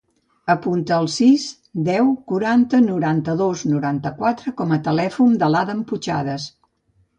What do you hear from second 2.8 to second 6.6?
noranta-dos, noranta-quatre com a telèfon de l'Adam Puchades.